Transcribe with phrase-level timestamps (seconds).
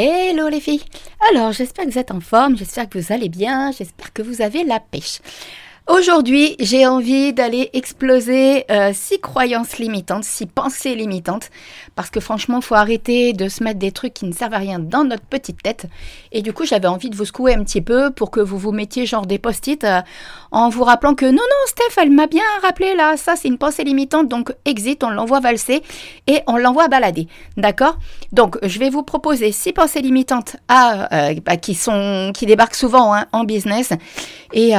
[0.00, 0.84] Hello les filles
[1.28, 4.42] Alors j'espère que vous êtes en forme, j'espère que vous allez bien, j'espère que vous
[4.42, 5.18] avez la pêche.
[5.88, 11.48] Aujourd'hui, j'ai envie d'aller exploser euh, six croyances limitantes, six pensées limitantes,
[11.96, 14.80] parce que franchement, faut arrêter de se mettre des trucs qui ne servent à rien
[14.80, 15.86] dans notre petite tête.
[16.30, 18.70] Et du coup, j'avais envie de vous secouer un petit peu pour que vous vous
[18.70, 20.02] mettiez genre des post-it euh,
[20.50, 23.58] en vous rappelant que non, non, Steph, elle m'a bien rappelé là, ça c'est une
[23.58, 25.82] pensée limitante, donc exit, on l'envoie valser
[26.26, 27.96] et on l'envoie balader, d'accord?
[28.32, 32.74] Donc, je vais vous proposer six pensées limitantes à, euh, bah, qui sont qui débarquent
[32.74, 33.94] souvent hein, en business
[34.52, 34.72] et,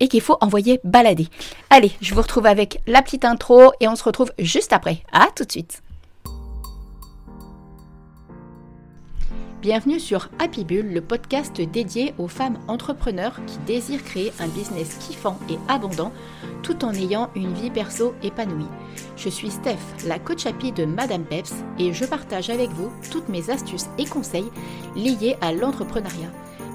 [0.00, 0.36] et qu'il faut
[0.84, 1.28] balader.
[1.70, 5.02] Allez, je vous retrouve avec la petite intro et on se retrouve juste après.
[5.12, 5.82] À tout de suite.
[9.60, 14.96] Bienvenue sur Happy Bull, le podcast dédié aux femmes entrepreneurs qui désirent créer un business
[15.00, 16.12] kiffant et abondant
[16.62, 18.68] tout en ayant une vie perso épanouie.
[19.16, 23.28] Je suis Steph, la coach happy de Madame Peps et je partage avec vous toutes
[23.28, 24.50] mes astuces et conseils
[24.94, 26.30] liés à l'entrepreneuriat.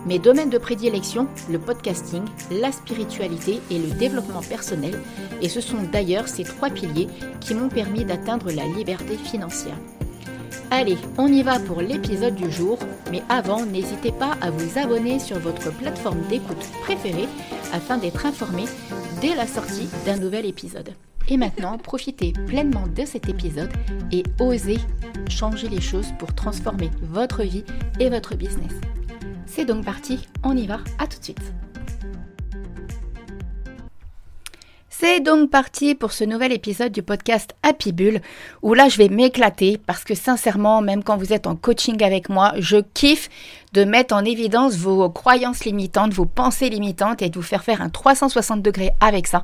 [0.06, 5.00] Mes domaines de prédilection, le podcasting, la spiritualité et le développement personnel,
[5.42, 7.08] et ce sont d'ailleurs ces trois piliers
[7.40, 9.78] qui m'ont permis d'atteindre la liberté financière.
[10.72, 12.80] Allez, on y va pour l'épisode du jour,
[13.12, 17.30] mais avant, n'hésitez pas à vous abonner sur votre plateforme d'écoute préférée
[17.72, 18.64] afin d'être informé
[19.22, 20.90] dès la sortie d'un nouvel épisode.
[21.30, 23.72] Et maintenant, profitez pleinement de cet épisode
[24.12, 24.80] et osez
[25.30, 27.64] changer les choses pour transformer votre vie
[28.00, 28.74] et votre business.
[29.56, 31.54] C'est donc parti, on y va, à tout de suite.
[34.90, 38.20] C'est donc parti pour ce nouvel épisode du podcast Happy Bull,
[38.64, 42.30] où là je vais m'éclater parce que sincèrement, même quand vous êtes en coaching avec
[42.30, 43.30] moi, je kiffe
[43.74, 47.82] de mettre en évidence vos croyances limitantes, vos pensées limitantes et de vous faire faire
[47.84, 49.44] un 360 degrés avec ça.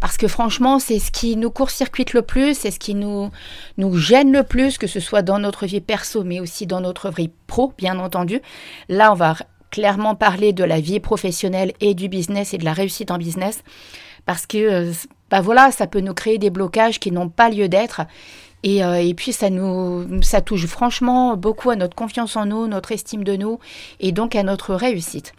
[0.00, 3.30] Parce que franchement, c'est ce qui nous court-circuite le plus, c'est ce qui nous,
[3.78, 7.10] nous gêne le plus, que ce soit dans notre vie perso, mais aussi dans notre
[7.10, 8.40] vie pro, bien entendu.
[8.88, 9.34] Là, on va
[9.70, 13.62] clairement parler de la vie professionnelle et du business et de la réussite en business.
[14.26, 14.92] Parce que, euh,
[15.30, 18.02] bah voilà, ça peut nous créer des blocages qui n'ont pas lieu d'être.
[18.62, 22.66] Et, euh, et, puis ça nous, ça touche franchement beaucoup à notre confiance en nous,
[22.66, 23.58] notre estime de nous,
[24.00, 25.34] et donc à notre réussite.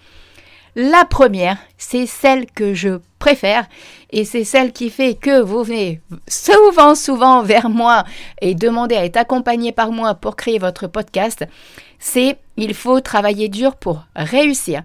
[0.77, 3.65] La première, c'est celle que je préfère
[4.11, 8.03] et c'est celle qui fait que vous venez souvent, souvent vers moi
[8.41, 11.45] et demandez à être accompagné par moi pour créer votre podcast.
[11.97, 14.83] C'est il faut travailler dur pour réussir.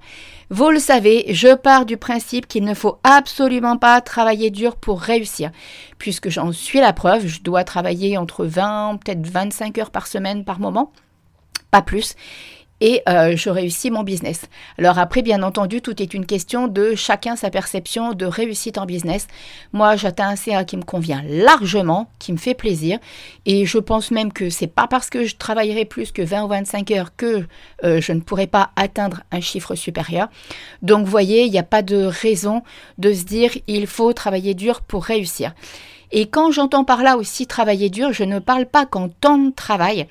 [0.48, 5.00] Vous le savez, je pars du principe qu'il ne faut absolument pas travailler dur pour
[5.00, 5.50] réussir.
[5.98, 10.44] Puisque j'en suis la preuve, je dois travailler entre 20, peut-être 25 heures par semaine
[10.44, 10.92] par moment,
[11.72, 12.14] pas plus
[12.80, 14.42] et euh, je réussis mon business.
[14.78, 18.86] Alors après, bien entendu, tout est une question de chacun sa perception de réussite en
[18.86, 19.26] business.
[19.72, 22.98] Moi, j'atteins un CA qui me convient largement, qui me fait plaisir,
[23.46, 26.48] et je pense même que c'est pas parce que je travaillerai plus que 20 ou
[26.48, 27.46] 25 heures que
[27.84, 30.28] euh, je ne pourrai pas atteindre un chiffre supérieur.
[30.82, 32.62] Donc, voyez, il n'y a pas de raison
[32.98, 35.52] de se dire il faut travailler dur pour réussir.
[36.12, 39.50] Et quand j'entends par là aussi travailler dur, je ne parle pas qu'en temps de
[39.50, 40.06] travail.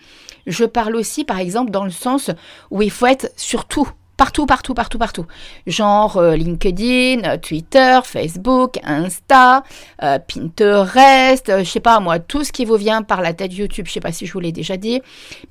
[0.47, 2.31] Je parle aussi, par exemple, dans le sens
[2.71, 3.89] où il faut être surtout
[4.19, 5.25] partout, partout, partout, partout.
[5.65, 9.63] Genre euh, LinkedIn, euh, Twitter, Facebook, Insta,
[10.03, 13.85] euh, Pinterest, je sais pas moi, tout ce qui vous vient par la tête YouTube,
[13.87, 15.01] je sais pas si je vous l'ai déjà dit.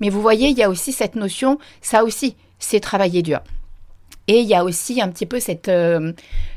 [0.01, 3.41] Mais vous voyez, il y a aussi cette notion, ça aussi, c'est travailler dur.
[4.29, 5.71] Et il y a aussi un petit peu cette,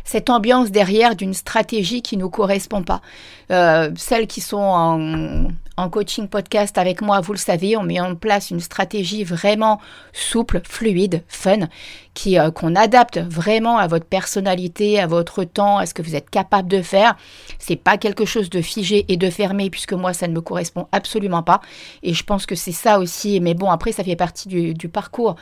[0.04, 3.02] cette ambiance derrière d'une stratégie qui ne nous correspond pas.
[3.50, 8.52] celles qui sont en, coaching podcast avec moi, vous le savez, on met en place
[8.52, 9.80] une stratégie vraiment
[10.14, 11.70] souple, fluide, fun,
[12.14, 16.16] qui euh, qu'on adapte vraiment à votre personnalité, à votre temps, à ce que vous
[16.16, 17.16] êtes capable de faire.
[17.58, 20.88] C'est pas quelque chose de figé et de fermé puisque moi ça ne me correspond
[20.92, 21.62] absolument pas.
[22.03, 23.40] Et je pense que c'est ça aussi.
[23.40, 25.36] Mais bon, après ça fait partie du parcours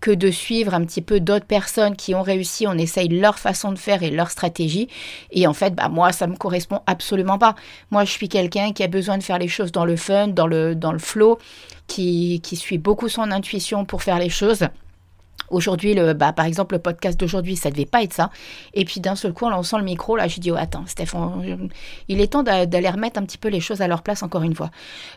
[0.00, 2.66] que de suivre un petit peu d'autres personnes qui ont réussi.
[2.66, 4.88] On essaye leur façon de faire et leur stratégie.
[5.30, 7.54] Et en fait, bah moi ça me correspond absolument pas.
[7.90, 10.46] Moi je suis quelqu'un qui a besoin de faire les choses dans le fun, dans
[10.46, 11.38] le dans le flow,
[11.86, 14.68] qui qui suit beaucoup son intuition pour faire les choses.
[15.50, 18.30] Aujourd'hui, le, bah, par exemple, le podcast d'aujourd'hui, ça devait pas être ça.
[18.74, 21.68] Et puis d'un seul coup, en lançant le micro, là, j'ai dit, oh, attends, Stéphane,
[22.08, 24.54] il est temps d'aller remettre un petit peu les choses à leur place encore une
[24.54, 24.70] fois.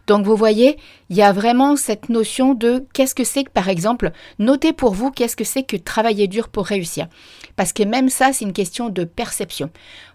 [0.08, 0.78] Donc, vous voyez,
[1.10, 4.94] il y a vraiment cette notion de qu'est-ce que c'est que, par exemple, notez pour
[4.94, 7.08] vous qu'est-ce que c'est que travailler dur pour réussir.
[7.56, 9.70] Parce que même ça, c'est une question de perception.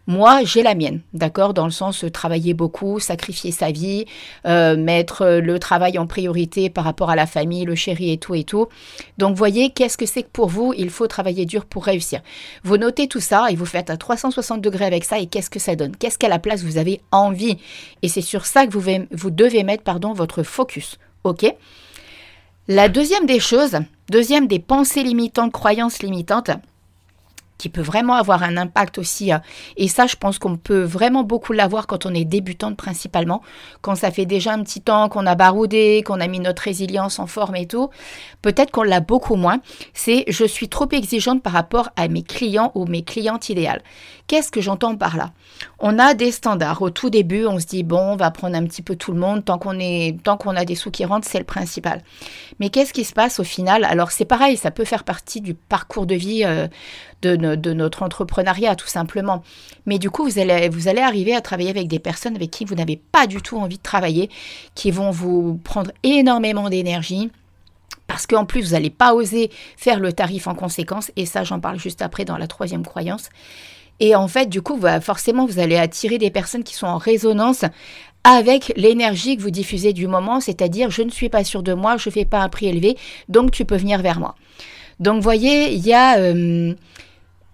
[0.06, 4.05] Moi, j'ai la mienne, d'accord, dans le sens euh, travailler beaucoup, sacrifier sa vie,
[4.47, 8.19] euh, mettre euh, le travail en priorité par rapport à la famille, le chéri et
[8.19, 8.67] tout et tout.
[9.17, 12.21] Donc, voyez, qu'est-ce que c'est que pour vous Il faut travailler dur pour réussir.
[12.65, 15.59] Vous notez tout ça et vous faites à 360 degrés avec ça et qu'est-ce que
[15.59, 15.97] ça donne?
[15.97, 17.57] Qu'est-ce qu'à la place vous avez envie?
[18.03, 21.47] Et c'est sur ça que vous, vous devez mettre, pardon, votre focus, ok?
[22.69, 23.79] La deuxième des choses,
[24.11, 26.50] deuxième des pensées limitantes, croyances limitantes,
[27.59, 29.33] qui peut vraiment avoir un impact aussi.
[29.33, 29.39] Euh,
[29.77, 33.43] et ça, je pense qu'on peut vraiment beaucoup l'avoir quand on est débutante principalement,
[33.81, 37.19] quand ça fait déjà un petit temps qu'on a baroudé, qu'on a mis notre résilience
[37.19, 37.91] en forme et tout.
[38.43, 39.61] Peut-être qu'on l'a beaucoup moins.
[39.93, 43.83] C'est je suis trop exigeante par rapport à mes clients ou mes clientes idéales.
[44.27, 45.33] Qu'est-ce que j'entends par là?
[45.79, 46.81] On a des standards.
[46.81, 49.19] Au tout début, on se dit bon, on va prendre un petit peu tout le
[49.19, 52.03] monde tant qu'on est, tant qu'on a des sous qui rentrent, c'est le principal.
[52.59, 53.85] Mais qu'est-ce qui se passe au final?
[53.85, 56.69] Alors c'est pareil, ça peut faire partie du parcours de vie euh,
[57.26, 59.43] de, notre entrepreneuriat tout simplement.
[59.87, 62.97] Mais du coup, vous allez, arriver à travailler avec des personnes avec qui vous n'avez
[62.97, 64.31] pas du tout envie de travailler,
[64.75, 67.31] qui vont vous prendre énormément d'énergie
[68.06, 71.59] parce qu'en plus, vous n'allez pas oser faire le tarif en conséquence, et ça, j'en
[71.59, 73.31] parle juste après dans la troisième croyance.
[73.99, 77.65] Et en fait, du coup, forcément, vous allez attirer des personnes qui sont en résonance
[78.25, 81.97] avec l'énergie que vous diffusez du moment, c'est-à-dire je ne suis pas sûr de moi,
[81.97, 82.97] je ne fais pas un prix élevé,
[83.29, 84.35] donc tu peux venir vers moi.
[85.00, 86.19] Donc, vous voyez, il y a...
[86.19, 86.75] Euh,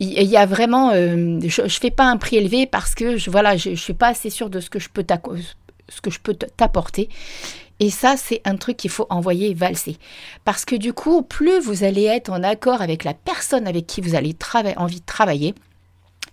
[0.01, 3.31] il y a vraiment, euh, je, ne fais pas un prix élevé parce que je,
[3.31, 5.05] voilà, je, suis pas assez sûre de ce que je peux
[5.89, 7.11] ce que je peux t'apporter.
[7.81, 9.97] Et ça, c'est un truc qu'il faut envoyer valser.
[10.45, 14.01] Parce que du coup, plus vous allez être en accord avec la personne avec qui
[14.01, 14.35] vous allez
[14.77, 15.55] envie de travailler,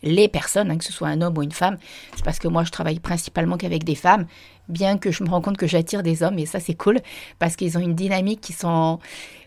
[0.04, 1.78] les personnes, hein, que ce soit un homme ou une femme.
[2.16, 4.26] C'est parce que moi, je travaille principalement qu'avec des femmes,
[4.70, 7.00] bien que je me rends compte que j'attire des hommes, et ça, c'est cool,
[7.40, 9.00] parce qu'ils ont une dynamique qui sont,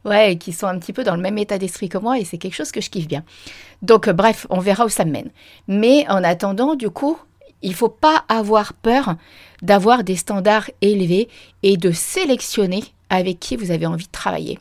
[0.05, 2.38] ouais, qui sont un petit peu dans le même état d'esprit que moi, et c'est
[2.38, 3.25] quelque chose que je kiffe bien.
[3.82, 5.31] Donc, euh, bref, on verra où ça mène.
[5.69, 7.19] Mais en attendant, du coup,
[7.62, 9.17] il faut pas avoir peur
[9.62, 11.29] d'avoir des standards élevés
[11.62, 14.58] et de sélectionner avec qui vous avez envie de travailler.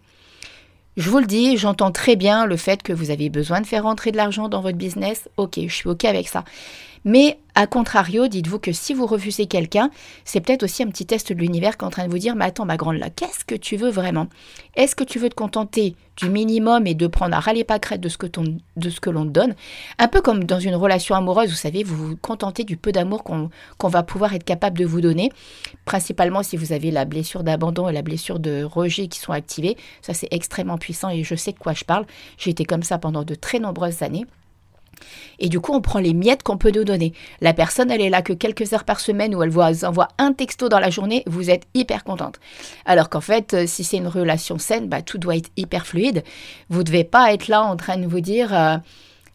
[1.00, 3.84] Je vous le dis, j'entends très bien le fait que vous avez besoin de faire
[3.84, 5.30] rentrer de l'argent dans votre business.
[5.38, 6.44] Ok, je suis ok avec ça.
[7.06, 9.90] Mais a contrario, dites-vous que si vous refusez quelqu'un,
[10.24, 12.36] c'est peut-être aussi un petit test de l'univers qui est en train de vous dire,
[12.36, 14.28] mais attends ma grande là, qu'est-ce que tu veux vraiment?
[14.76, 18.00] Est-ce que tu veux te contenter du minimum et de prendre à râler pas crête
[18.00, 19.56] de ce que, de ce que l'on te donne?
[19.98, 23.24] Un peu comme dans une relation amoureuse, vous savez, vous vous contentez du peu d'amour
[23.24, 23.50] qu'on
[23.88, 25.32] va pouvoir être capable de vous donner,
[25.86, 29.76] principalement si vous avez la blessure d'abandon et la blessure de rejet qui sont activées.
[30.02, 32.06] Ça c'est extrêmement puissant et je sais de quoi je parle.
[32.38, 34.26] J'ai été comme ça pendant de très nombreuses années.
[35.40, 37.14] Et du coup, on prend les miettes qu'on peut nous donner.
[37.42, 40.34] La personne, elle est là que quelques heures par semaine où elle vous envoie un
[40.34, 42.40] texto dans la journée, vous êtes hyper contente.
[42.86, 46.24] Alors qu'en fait, euh, si c'est une relation saine, bah, tout doit être hyper fluide.
[46.70, 48.78] Vous ne devez pas être là en train de vous dire euh,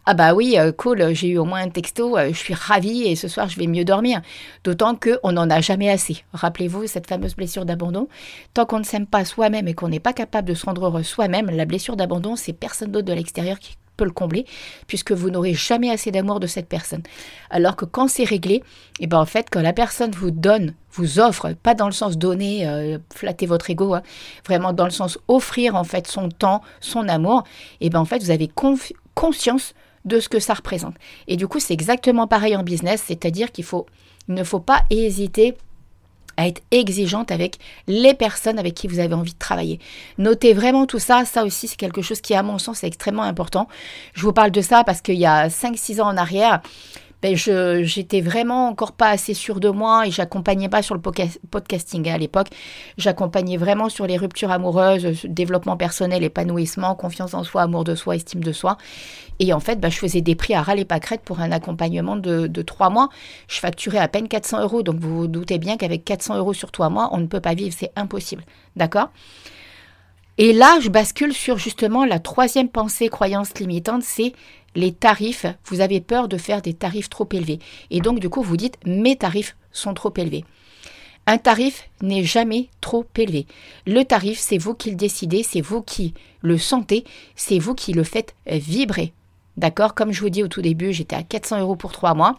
[0.06, 3.17] Ah bah oui, euh, cool, j'ai eu au moins un texto, je suis ravie et
[3.17, 4.20] ce soir je vais mieux dormir.
[4.64, 6.25] D'autant qu'on n'en a jamais assez.
[6.32, 8.08] Rappelez-vous cette fameuse blessure d'abandon.
[8.52, 11.02] Tant qu'on ne s'aime pas soi-même et qu'on n'est pas capable de se rendre heureux
[11.02, 14.44] soi-même, la blessure d'abandon, c'est personne d'autre de l'extérieur qui peut le combler,
[14.87, 17.02] puisque vous n'aurez jamais assez d'amour de cette personne.
[17.50, 18.62] Alors que quand c'est réglé, et
[19.00, 22.17] eh ben en fait, quand la personne vous donne, vous offre, pas dans le sens
[22.17, 24.02] donner, euh, flatter votre ego, hein,
[24.46, 27.44] vraiment dans le sens offrir en fait son temps, son amour,
[27.81, 28.50] et eh ben en fait, vous avez
[29.14, 29.75] conscience
[30.05, 30.94] de ce que ça représente.
[31.29, 33.87] Et du coup, c'est exactement pareil en business, c'est-à-dire qu'il faut,
[34.29, 35.56] il ne faut pas hésiter
[36.36, 39.81] à être exigeante avec les personnes avec qui vous avez envie de travailler.
[40.19, 43.22] Notez vraiment tout ça, ça aussi c'est quelque chose qui à mon sens est extrêmement
[43.22, 43.69] important.
[44.14, 46.60] Je vous parle de ça parce qu'il y a 5-6 ans en arrière,
[47.25, 51.00] ben je j'étais vraiment encore pas assez sûre de moi et j'accompagnais pas sur le
[51.00, 52.49] podcasting à l'époque.
[52.99, 58.17] J'accompagnais vraiment sur les ruptures amoureuses, développement personnel, épanouissement, confiance en soi, amour de soi,
[58.17, 58.77] estime de soi.
[59.39, 62.17] Et en fait, ben, je faisais des prix à râler pas crête pour un accompagnement
[62.17, 63.08] de, de trois mois.
[63.48, 64.82] Je facturais à peine 400 euros.
[64.82, 67.55] Donc vous vous doutez bien qu'avec 400 euros sur trois mois, on ne peut pas
[67.55, 68.44] vivre, c'est impossible.
[68.77, 69.08] D'accord?
[70.37, 74.34] Et là, je bascule sur justement la troisième pensée croyance limitante, c'est
[74.74, 77.58] les tarifs, vous avez peur de faire des tarifs trop élevés.
[77.90, 80.44] Et donc, du coup, vous dites, mes tarifs sont trop élevés.
[81.26, 83.46] Un tarif n'est jamais trop élevé.
[83.86, 86.12] Le tarif, c'est vous qui le décidez, c'est vous qui
[86.43, 87.04] le sentez,
[87.34, 89.12] c'est vous qui le faites vibrer.
[89.56, 89.94] D'accord?
[89.94, 92.36] Comme je vous dis au tout début, j'étais à 400 euros pour trois mois.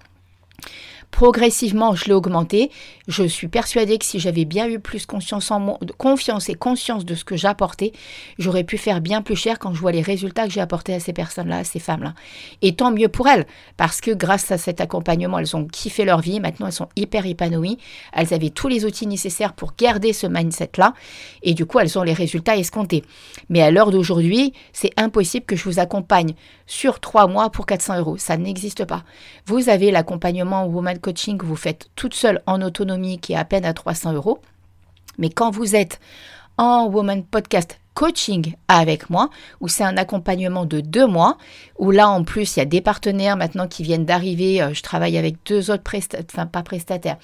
[1.15, 2.69] Progressivement, je l'ai augmenté.
[3.07, 7.15] Je suis persuadée que si j'avais bien eu plus confiance en confiance et conscience de
[7.15, 7.93] ce que j'apportais,
[8.37, 10.99] j'aurais pu faire bien plus cher quand je vois les résultats que j'ai apportés à
[10.99, 12.15] ces personnes-là, à ces femmes-là.
[12.61, 16.19] Et tant mieux pour elles, parce que grâce à cet accompagnement, elles ont kiffé leur
[16.19, 16.41] vie.
[16.41, 17.77] Maintenant, elles sont hyper épanouies.
[18.11, 20.93] Elles avaient tous les outils nécessaires pour garder ce mindset-là.
[21.43, 23.05] Et du coup, elles ont les résultats escomptés.
[23.47, 26.33] Mais à l'heure d'aujourd'hui, c'est impossible que je vous accompagne
[26.67, 28.17] sur trois mois pour 400 euros.
[28.17, 29.03] Ça n'existe pas.
[29.45, 33.45] Vous avez l'accompagnement Woman coaching que vous faites toute seule en autonomie qui est à
[33.45, 34.39] peine à 300 euros.
[35.19, 35.99] Mais quand vous êtes
[36.57, 39.29] en Woman Podcast coaching avec moi,
[39.61, 41.37] où c'est un accompagnement de deux mois,
[41.77, 44.81] où là en plus il y a des partenaires maintenant qui viennent d'arriver, euh, je
[44.81, 47.17] travaille avec deux autres prestataires, enfin pas prestataires,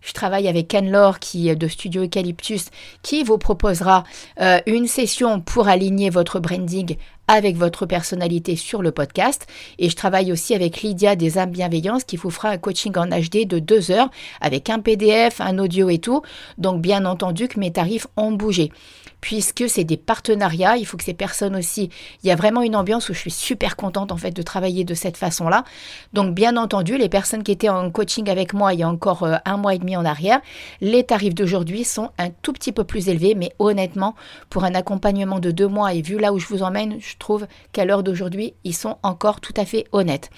[0.00, 2.70] Je travaille avec Ken qui de Studio Eucalyptus
[3.02, 4.04] qui vous proposera
[4.40, 6.96] euh, une session pour aligner votre branding
[7.28, 9.46] avec votre personnalité sur le podcast.
[9.78, 13.06] Et je travaille aussi avec Lydia des âmes bienveillance qui vous fera un coaching en
[13.06, 16.22] HD de deux heures avec un PDF, un audio et tout.
[16.56, 18.72] Donc bien entendu que mes tarifs ont bougé
[19.20, 20.76] puisque c'est des partenariats.
[20.76, 21.90] Il faut que ces personnes aussi,
[22.22, 24.84] il y a vraiment une ambiance où je suis super contente en fait de travailler
[24.84, 25.64] de cette façon-là.
[26.12, 29.24] Donc bien entendu, les personnes qui étaient en coaching avec moi il y a encore
[29.24, 30.40] euh, un mois et demi en arrière,
[30.80, 34.14] les tarifs d'aujourd'hui sont un tout petit peu plus élevés, mais honnêtement,
[34.50, 37.46] pour un accompagnement de deux mois et vu là où je vous emmène, je trouve
[37.72, 40.30] qu'à l'heure d'aujourd'hui, ils sont encore tout à fait honnêtes.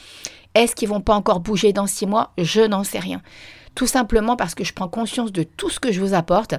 [0.54, 2.32] Est-ce qu'ils vont pas encore bouger dans six mois?
[2.38, 3.22] Je n'en sais rien.
[3.75, 6.54] Tout simplement parce que je prends conscience de tout ce que je vous apporte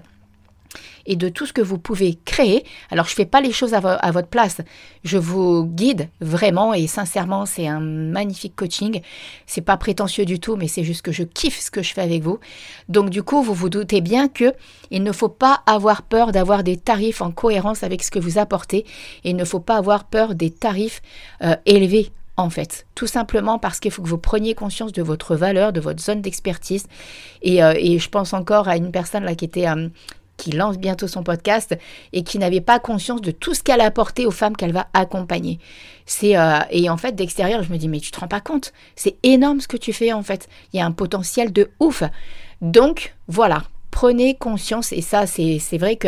[1.05, 2.63] et de tout ce que vous pouvez créer.
[2.89, 4.61] Alors, je ne fais pas les choses à, votre place.
[5.03, 9.01] Je vous guide vraiment et sincèrement, c'est un magnifique coaching.
[9.45, 12.01] C'est pas prétentieux du tout, mais c'est juste que je kiffe ce que je fais
[12.01, 12.39] avec vous.
[12.89, 14.53] Donc, du coup, vous vous doutez bien que
[14.91, 18.37] il ne faut pas avoir peur d'avoir des tarifs en cohérence avec ce que vous
[18.37, 18.85] apportez
[19.23, 21.01] et il ne faut pas avoir peur des tarifs
[21.43, 22.85] euh, élevés en fait.
[22.95, 26.21] Tout simplement parce qu'il faut que vous preniez conscience de votre valeur, de votre zone
[26.21, 26.87] d'expertise.
[27.41, 29.89] Et, euh, je pense encore à une personne là qui était, euh,
[30.41, 31.77] qui lance bientôt son podcast
[32.13, 34.87] et qui n'avait pas conscience de tout ce qu'elle a apporté aux femmes qu'elle va
[34.93, 35.59] accompagner.
[36.07, 38.73] C'est euh, et en fait d'extérieur, je me dis mais tu te rends pas compte,
[38.95, 40.49] c'est énorme ce que tu fais en fait.
[40.73, 42.01] Il y a un potentiel de ouf.
[42.61, 43.63] Donc voilà,
[44.01, 46.07] prenez conscience, et ça c'est vrai que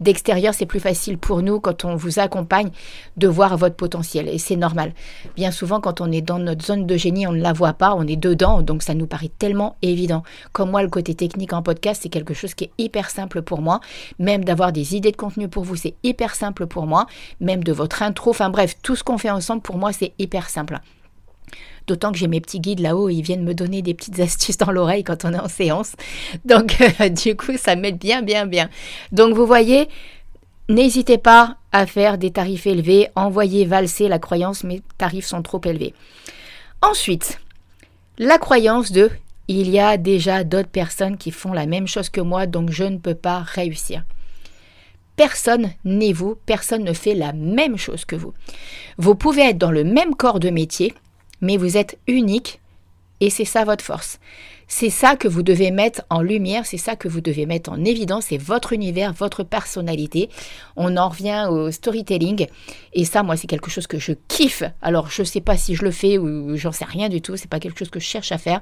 [0.00, 2.70] d'extérieur c'est plus facile pour nous quand on vous accompagne
[3.16, 4.92] de voir votre potentiel, et c'est normal.
[5.36, 7.94] Bien souvent quand on est dans notre zone de génie, on ne la voit pas,
[7.94, 10.24] on est dedans, donc ça nous paraît tellement évident.
[10.52, 13.62] Comme moi, le côté technique en podcast, c'est quelque chose qui est hyper simple pour
[13.62, 13.78] moi,
[14.18, 17.06] même d'avoir des idées de contenu pour vous, c'est hyper simple pour moi,
[17.40, 20.50] même de votre intro, enfin bref, tout ce qu'on fait ensemble, pour moi c'est hyper
[20.50, 20.80] simple.
[21.86, 24.70] D'autant que j'ai mes petits guides là-haut, ils viennent me donner des petites astuces dans
[24.70, 25.92] l'oreille quand on est en séance.
[26.44, 28.68] Donc, euh, du coup, ça m'aide bien, bien, bien.
[29.12, 29.88] Donc, vous voyez,
[30.68, 33.08] n'hésitez pas à faire des tarifs élevés.
[33.14, 35.94] Envoyez valser la croyance, mes tarifs sont trop élevés.
[36.82, 37.40] Ensuite,
[38.18, 39.10] la croyance de
[39.48, 42.84] il y a déjà d'autres personnes qui font la même chose que moi, donc je
[42.84, 44.04] ne peux pas réussir.
[45.16, 48.34] Personne n'est vous, personne ne fait la même chose que vous.
[48.98, 50.94] Vous pouvez être dans le même corps de métier,
[51.40, 52.60] mais vous êtes unique
[53.20, 54.18] et c'est ça votre force.
[54.70, 57.82] C'est ça que vous devez mettre en lumière, c'est ça que vous devez mettre en
[57.84, 60.28] évidence, c'est votre univers, votre personnalité.
[60.76, 62.46] On en revient au storytelling
[62.92, 64.62] et ça moi c'est quelque chose que je kiffe.
[64.82, 67.36] Alors je ne sais pas si je le fais ou j'en sais rien du tout,
[67.36, 68.60] c'est pas quelque chose que je cherche à faire,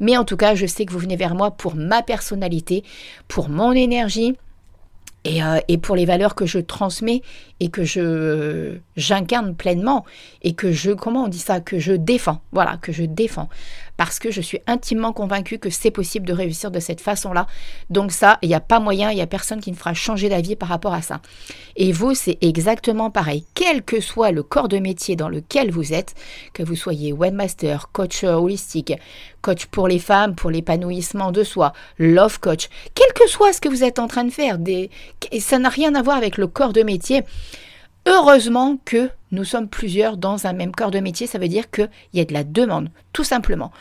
[0.00, 2.82] mais en tout cas, je sais que vous venez vers moi pour ma personnalité,
[3.28, 4.34] pour mon énergie,
[5.26, 7.22] euh, et, pour les valeurs que je transmets
[7.60, 10.04] et que je j'incarne pleinement
[10.42, 12.40] et que je comment on dit ça que je défends.
[12.52, 13.48] Voilà que je défends
[13.96, 17.46] parce que je suis intimement convaincue que c'est possible de réussir de cette façon-là.
[17.90, 20.28] Donc ça, il n'y a pas moyen, il n'y a personne qui ne fera changer
[20.28, 21.20] d'avis par rapport à ça.
[21.76, 23.44] Et vous, c'est exactement pareil.
[23.54, 26.14] Quel que soit le corps de métier dans lequel vous êtes,
[26.52, 28.92] que vous soyez webmaster, coach holistique,
[29.42, 33.68] coach pour les femmes, pour l'épanouissement de soi, love coach, quel que soit ce que
[33.68, 34.58] vous êtes en train de faire,
[35.40, 37.22] ça n'a rien à voir avec le corps de métier.
[38.06, 41.88] Heureusement que nous sommes plusieurs dans un même corps de métier, ça veut dire qu'il
[42.12, 43.72] y a de la demande, tout simplement.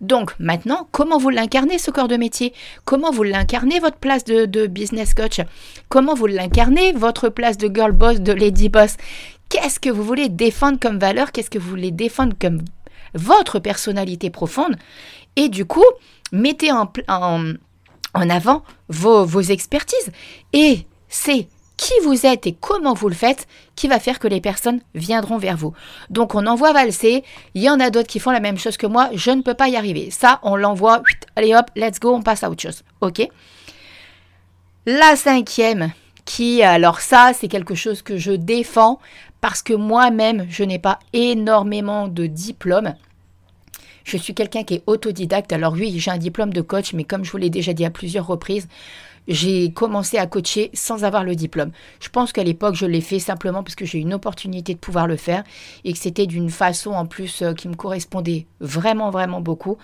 [0.00, 2.52] Donc maintenant, comment vous l'incarnez ce corps de métier?
[2.84, 5.40] Comment vous l'incarnez votre place de, business coach?
[5.88, 8.96] Comment vous l'incarnez votre place de girl boss, de lady boss?
[9.48, 11.32] Qu'est-ce que vous voulez défendre comme valeur?
[11.32, 12.62] Qu'est-ce que vous voulez défendre comme
[13.14, 14.76] votre personnalité profonde?
[15.36, 15.84] Et du coup,
[16.32, 16.86] mettez en,
[18.14, 20.12] avant vos expertises.
[20.52, 21.48] Et c'est
[21.80, 25.38] qui vous êtes et comment vous le faites qui va faire que les personnes viendront
[25.38, 25.72] vers vous.
[26.10, 28.86] Donc on envoie valser, il y en a d'autres qui font la même chose que
[28.86, 30.10] moi, je ne peux pas y arriver.
[30.10, 31.02] Ça, on l'envoie,
[31.36, 32.82] allez hop, let's go, on passe à autre chose.
[33.00, 33.26] OK
[34.84, 35.92] La cinquième,
[36.26, 39.00] qui, alors ça, c'est quelque chose que je défends
[39.40, 42.94] parce que moi-même, je n'ai pas énormément de diplômes.
[44.04, 45.52] Je suis quelqu'un qui est autodidacte.
[45.52, 47.90] Alors oui, j'ai un diplôme de coach, mais comme je vous l'ai déjà dit à
[47.90, 48.68] plusieurs reprises,
[49.28, 51.70] j'ai commencé à coacher sans avoir le diplôme.
[52.00, 54.78] Je pense qu'à l'époque, je l'ai fait simplement parce que j'ai eu une opportunité de
[54.78, 55.44] pouvoir le faire
[55.84, 59.78] et que c'était d'une façon en plus euh, qui me correspondait vraiment, vraiment beaucoup.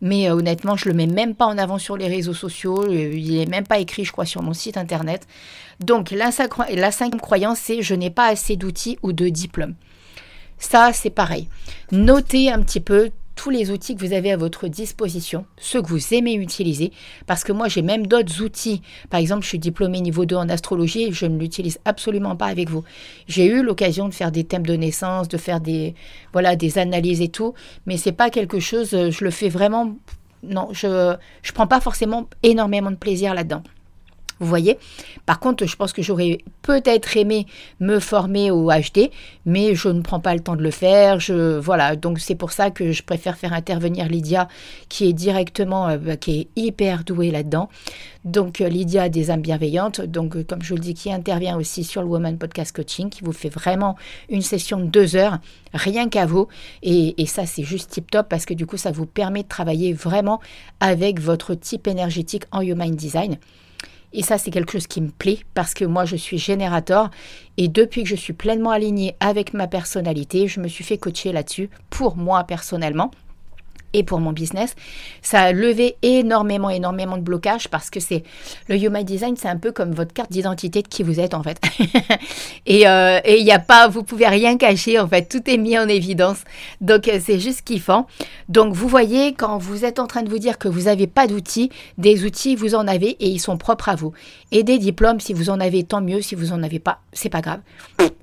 [0.00, 2.84] Mais euh, honnêtement, je le mets même pas en avant sur les réseaux sociaux.
[2.84, 5.26] Euh, il n'est même pas écrit, je crois, sur mon site internet.
[5.78, 6.30] Donc, la,
[6.74, 9.76] la cinquième croyance, c'est je n'ai pas assez d'outils ou de diplômes.
[10.58, 11.48] Ça, c'est pareil.
[11.90, 15.88] Notez un petit peu tous les outils que vous avez à votre disposition, ceux que
[15.88, 16.92] vous aimez utiliser,
[17.26, 18.82] parce que moi j'ai même d'autres outils.
[19.08, 22.48] Par exemple, je suis diplômée niveau 2 en astrologie et je ne l'utilise absolument pas
[22.48, 22.84] avec vous.
[23.28, 25.94] J'ai eu l'occasion de faire des thèmes de naissance, de faire des
[26.34, 27.54] voilà des analyses et tout,
[27.86, 28.92] mais c'est pas quelque chose.
[28.92, 29.96] Euh, je le fais vraiment
[30.42, 33.62] non, je ne prends pas forcément énormément de plaisir là-dedans.
[34.40, 34.78] Vous voyez?
[35.26, 37.46] Par contre, je pense que j'aurais peut-être aimé
[37.78, 39.10] me former au HD,
[39.44, 41.20] mais je ne prends pas le temps de le faire.
[41.20, 44.48] Je, voilà, donc c'est pour ça que je préfère faire intervenir Lydia,
[44.88, 47.68] qui est directement, euh, bah, qui est hyper douée là-dedans.
[48.24, 51.58] Donc euh, Lydia des âmes bienveillantes, donc euh, comme je vous le dis, qui intervient
[51.58, 53.96] aussi sur le Woman Podcast Coaching, qui vous fait vraiment
[54.30, 55.38] une session de deux heures,
[55.74, 56.48] rien qu'à vous.
[56.82, 59.48] Et, et ça, c'est juste tip top parce que du coup, ça vous permet de
[59.48, 60.40] travailler vraiment
[60.80, 63.36] avec votre type énergétique en Human Design.
[64.12, 67.10] Et ça, c'est quelque chose qui me plaît parce que moi, je suis générateur
[67.56, 71.32] et depuis que je suis pleinement alignée avec ma personnalité, je me suis fait coacher
[71.32, 73.10] là-dessus pour moi personnellement
[73.92, 74.74] et pour mon business.
[75.22, 78.22] Ça a levé énormément, énormément de blocages parce que c'est
[78.68, 81.42] le Human Design, c'est un peu comme votre carte d'identité de qui vous êtes en
[81.42, 81.60] fait.
[82.70, 85.76] Euh, et il n'y a pas, vous pouvez rien cacher en fait, tout est mis
[85.76, 86.38] en évidence.
[86.80, 88.06] Donc euh, c'est juste kiffant.
[88.48, 91.26] Donc vous voyez, quand vous êtes en train de vous dire que vous n'avez pas
[91.26, 94.12] d'outils, des outils, vous en avez et ils sont propres à vous.
[94.52, 96.22] Et des diplômes, si vous en avez, tant mieux.
[96.22, 97.60] Si vous en avez pas, c'est pas grave.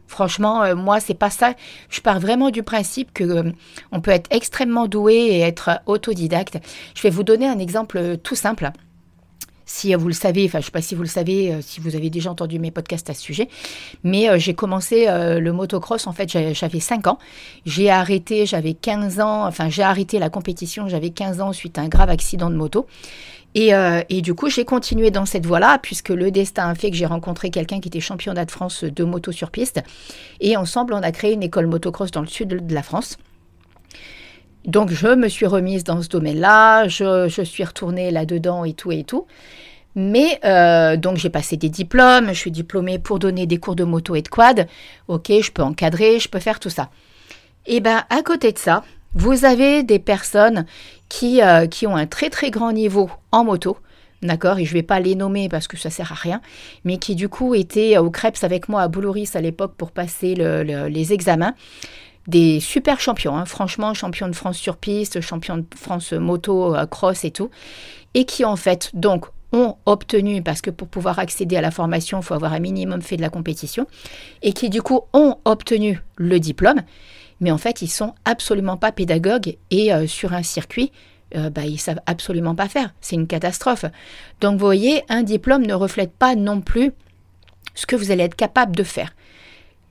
[0.08, 1.54] Franchement, euh, moi, c'est pas ça.
[1.90, 3.52] Je pars vraiment du principe que euh,
[3.92, 6.58] on peut être extrêmement doué et être autodidacte.
[6.96, 8.72] Je vais vous donner un exemple euh, tout simple.
[9.66, 12.10] Si vous le savez, enfin, je sais pas si vous le savez, si vous avez
[12.10, 13.50] déjà entendu mes podcasts à ce sujet,
[14.02, 17.20] mais j'ai commencé le motocross, en fait, j'avais 5 ans.
[17.66, 21.82] J'ai arrêté, j'avais 15 ans, enfin, j'ai arrêté la compétition, j'avais 15 ans suite à
[21.82, 22.88] un grave accident de moto.
[23.58, 26.98] Euh, et, du coup, j'ai continué dans cette voie-là, puisque le destin a fait que
[26.98, 29.82] j'ai rencontré quelqu'un qui était championnat de France de moto sur piste.
[30.40, 33.18] Et ensemble, on a créé une école motocross dans le sud de la France.
[34.66, 39.04] Donc, je me suis remise dans ce domaine-là, je, suis retournée là-dedans et tout et
[39.04, 39.26] tout.
[39.96, 43.84] Mais euh, donc j'ai passé des diplômes, je suis diplômée pour donner des cours de
[43.84, 44.68] moto et de quad.
[45.08, 46.92] Ok, je peux encadrer, je peux faire tout ça.
[47.66, 48.84] Et ben à côté de ça,
[49.18, 50.66] vous avez des personnes
[51.10, 53.78] qui, euh, qui ont un très très grand niveau en moto,
[54.22, 56.40] d'accord, et je ne vais pas les nommer parce que ça sert à rien,
[56.84, 60.36] mais qui du coup étaient au Krebs avec moi à Boulouris à l'époque pour passer
[60.36, 61.56] les examens.
[62.28, 63.46] Des super champions, hein.
[63.46, 67.50] franchement, champion de France sur piste, champion de France moto, euh, cross et tout,
[68.14, 72.20] et qui en fait donc ont obtenu, parce que pour pouvoir accéder à la formation,
[72.20, 73.88] il faut avoir un minimum fait de la compétition,
[74.44, 76.82] et qui du coup ont obtenu le diplôme,
[77.40, 80.92] mais en fait, ils sont absolument pas pédagogues et euh, sur un circuit,
[81.36, 82.94] euh, bah, ils savent absolument pas faire.
[83.02, 83.86] C'est une catastrophe.
[84.42, 86.92] Donc, vous voyez, un diplôme ne reflète pas non plus
[87.76, 89.14] ce que vous allez être capable de faire.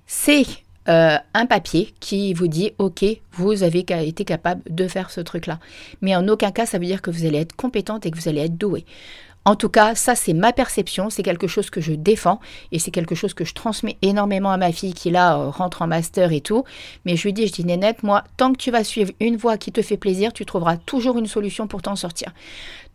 [0.07, 0.47] C'est
[0.89, 5.59] euh, un papier qui vous dit OK, vous avez été capable de faire ce truc-là.
[6.01, 8.29] Mais en aucun cas, ça veut dire que vous allez être compétente et que vous
[8.29, 8.85] allez être doué.
[9.47, 12.41] En tout cas, ça c'est ma perception, c'est quelque chose que je défends
[12.73, 15.83] et c'est quelque chose que je transmets énormément à ma fille qui là euh, rentre
[15.83, 16.65] en master et tout.
[17.05, 19.57] Mais je lui dis, je dis Nénette, moi, tant que tu vas suivre une voie
[19.57, 22.33] qui te fait plaisir, tu trouveras toujours une solution pour t'en sortir.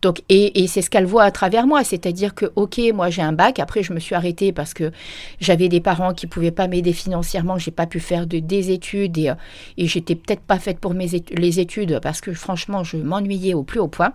[0.02, 3.32] Donc, et, c'est ce qu'elle voit à travers moi, c'est-à-dire que, ok, moi j'ai un
[3.32, 4.92] bac, après je me suis arrêtée parce que
[5.40, 9.16] j'avais des parents qui pouvaient pas m'aider financièrement, j'ai pas pu faire de, des études
[9.16, 9.34] et, euh,
[9.78, 13.80] et j'étais peut-être pas faite pour les études parce que franchement je m'ennuyais au plus
[13.80, 14.12] haut point.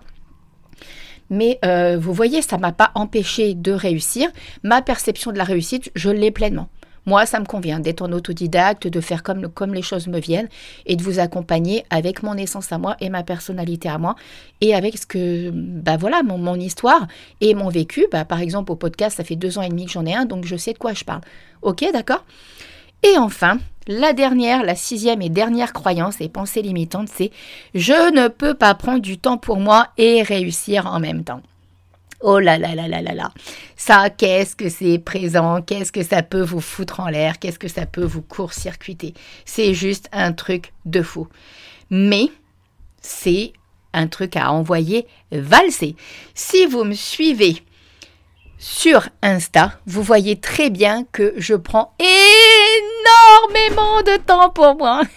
[1.30, 4.28] Mais euh, vous voyez, ça m'a pas empêché de réussir.
[4.62, 6.68] Ma perception de la réussite, je l'ai pleinement.
[7.08, 10.48] Moi, ça me convient d'être en autodidacte, de faire comme, les choses me viennent
[10.84, 14.14] et de vous accompagner avec mon essence à moi et ma personnalité à moi
[14.60, 17.06] et avec ce que, bah voilà, mon, mon histoire
[17.40, 18.06] et mon vécu.
[18.12, 20.26] Bah, par exemple, au podcast, ça fait deux ans et demi que j'en ai un,
[20.26, 21.22] donc je sais de quoi je parle.
[21.62, 22.26] Ok, d'accord?
[23.02, 27.32] Et enfin, la dernière, la sixième et dernière croyance et pensée limitante, c'est
[27.74, 31.42] je ne peux pas prendre du temps pour moi et réussir en même temps.
[32.20, 33.32] Oh là là là là là là.
[33.76, 35.62] Ça, qu'est-ce que c'est présent?
[35.62, 37.38] Qu'est-ce que ça peut vous foutre en l'air?
[37.38, 39.14] Qu'est-ce que ça peut vous court-circuiter?
[39.44, 41.28] C'est juste un truc de fou.
[41.90, 42.26] Mais
[43.00, 43.52] c'est
[43.92, 45.96] un truc à envoyer valser.
[46.34, 47.62] Si vous me suivez
[48.58, 53.17] sur Insta, vous voyez très bien que je prends énormément
[54.02, 55.02] de temps pour moi.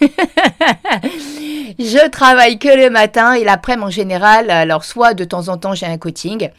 [1.78, 4.50] je travaille que le matin et l'après-midi en général.
[4.50, 6.50] Alors, soit de temps en temps, j'ai un coaching,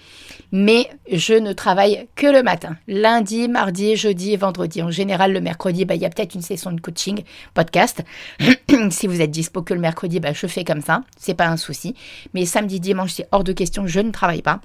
[0.51, 2.77] mais je ne travaille que le matin.
[2.87, 4.81] Lundi, mardi, jeudi vendredi.
[4.81, 8.03] En général, le mercredi, bah, il y a peut-être une session de coaching, podcast.
[8.89, 11.03] si vous êtes dispo que le mercredi, bah, je fais comme ça.
[11.17, 11.95] C'est pas un souci.
[12.33, 13.87] Mais samedi, dimanche, c'est hors de question.
[13.87, 14.61] Je ne travaille pas.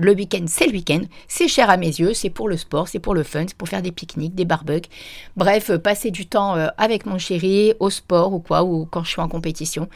[0.00, 1.00] Le week-end, c'est le week-end.
[1.26, 2.14] C'est cher à mes yeux.
[2.14, 4.88] C'est pour le sport, c'est pour le fun, c'est pour faire des pique-niques, des barbecues.
[5.36, 9.02] Bref, euh, passer du temps euh, avec mon chéri, au sport ou quoi, ou quand
[9.02, 9.88] je suis en compétition.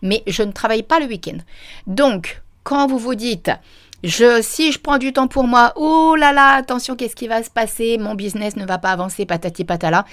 [0.00, 1.38] Mais je ne travaille pas le week-end.
[1.88, 3.50] Donc, quand vous vous dites,
[4.04, 7.50] Si je prends du temps pour moi, oh là là, attention, qu'est-ce qui va se
[7.50, 7.98] passer?
[7.98, 10.04] Mon business ne va pas avancer, patati patala.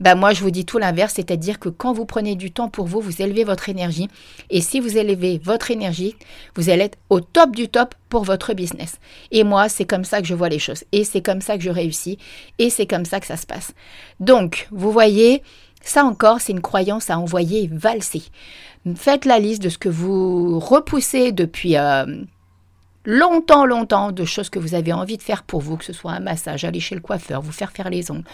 [0.00, 2.86] Ben moi, je vous dis tout l'inverse, c'est-à-dire que quand vous prenez du temps pour
[2.86, 4.08] vous, vous élevez votre énergie.
[4.48, 6.16] Et si vous élevez votre énergie,
[6.56, 8.98] vous allez être au top du top pour votre business.
[9.30, 10.84] Et moi, c'est comme ça que je vois les choses.
[10.92, 12.16] Et c'est comme ça que je réussis.
[12.58, 13.74] Et c'est comme ça que ça se passe.
[14.20, 15.42] Donc, vous voyez,
[15.82, 18.22] ça encore, c'est une croyance à envoyer valser.
[18.96, 21.76] Faites la liste de ce que vous repoussez depuis...
[21.76, 22.06] Euh,
[23.04, 26.12] longtemps, longtemps de choses que vous avez envie de faire pour vous, que ce soit
[26.12, 28.24] un massage, aller chez le coiffeur, vous faire faire les ongles,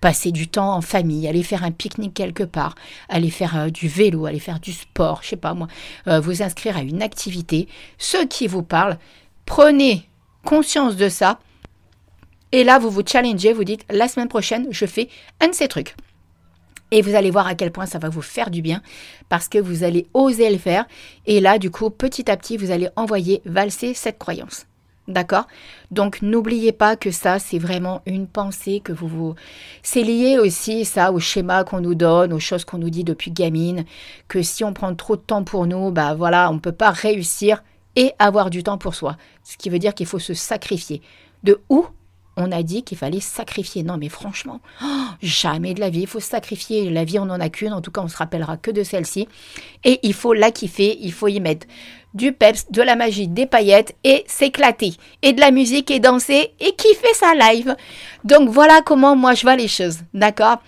[0.00, 2.74] passer du temps en famille, aller faire un pique-nique quelque part,
[3.08, 5.68] aller faire euh, du vélo, aller faire du sport, je sais pas moi,
[6.06, 8.98] euh, vous inscrire à une activité, ce qui vous parle,
[9.46, 10.08] prenez
[10.44, 11.38] conscience de ça.
[12.52, 15.08] Et là, vous vous challengez, vous dites, la semaine prochaine, je fais
[15.40, 15.94] un de ces trucs.
[16.90, 18.82] Et vous allez voir à quel point ça va vous faire du bien
[19.28, 20.86] parce que vous allez oser le faire.
[21.26, 24.66] Et là, du coup, petit à petit, vous allez envoyer valser cette croyance.
[25.06, 25.46] D'accord?
[25.90, 29.34] Donc n'oubliez pas que ça, c'est vraiment une pensée que vous vous...
[29.82, 33.30] C'est lié aussi, ça, au schéma qu'on nous donne, aux choses qu'on nous dit depuis
[33.30, 33.86] gamine,
[34.28, 36.90] que si on prend trop de temps pour nous, bah voilà, on ne peut pas
[36.90, 37.62] réussir
[37.96, 39.16] et avoir du temps pour soi.
[39.44, 41.00] Ce qui veut dire qu'il faut se sacrifier.
[41.42, 41.86] De où
[42.38, 43.82] on a dit qu'il fallait sacrifier.
[43.82, 46.02] Non, mais franchement, oh, jamais de la vie.
[46.02, 46.88] Il faut sacrifier.
[46.88, 47.72] La vie, on n'en a qu'une.
[47.72, 49.28] En tout cas, on se rappellera que de celle-ci.
[49.84, 50.98] Et il faut la kiffer.
[51.00, 51.66] Il faut y mettre
[52.14, 54.94] du peps, de la magie, des paillettes et s'éclater.
[55.22, 57.74] Et de la musique et danser et kiffer sa live.
[58.24, 59.98] Donc voilà comment moi je vois les choses.
[60.14, 60.62] D'accord?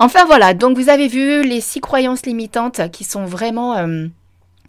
[0.00, 0.54] Enfin voilà.
[0.54, 3.76] Donc vous avez vu les six croyances limitantes qui sont vraiment.
[3.76, 4.08] Euh,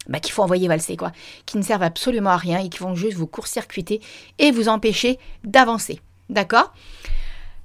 [0.08, 1.12] bah, qu'il faut envoyer valser, quoi,
[1.44, 4.00] qui ne servent absolument à rien et qui vont juste vous court-circuiter
[4.38, 6.00] et vous empêcher d'avancer.
[6.28, 6.72] D'accord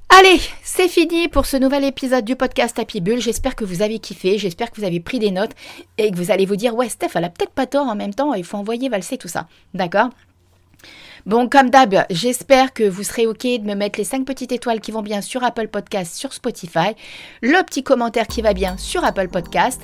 [0.09, 3.19] Allez, c'est fini pour ce nouvel épisode du podcast Happy Bull.
[3.19, 5.53] J'espère que vous avez kiffé, j'espère que vous avez pris des notes
[5.97, 8.13] et que vous allez vous dire ouais Steph, elle a peut-être pas tort en même
[8.13, 9.47] temps, il faut envoyer valser tout ça.
[9.73, 10.09] D'accord
[11.25, 14.81] Bon, comme d'hab, j'espère que vous serez OK de me mettre les 5 petites étoiles
[14.81, 16.95] qui vont bien sur Apple Podcast, sur Spotify,
[17.41, 19.81] le petit commentaire qui va bien sur Apple Podcast.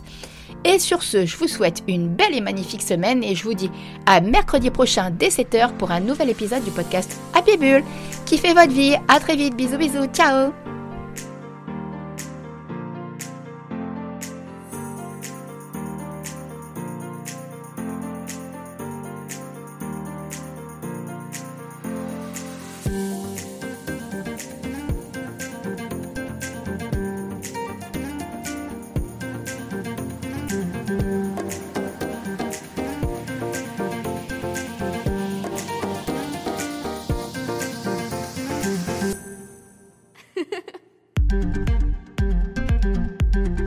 [0.65, 3.71] Et sur ce, je vous souhaite une belle et magnifique semaine et je vous dis
[4.05, 7.83] à mercredi prochain dès 7h pour un nouvel épisode du podcast Happy Bull
[8.37, 8.95] fait votre vie.
[9.07, 10.78] À très vite, bisous bisous, ciao